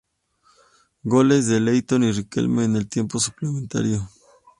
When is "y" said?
2.01-2.11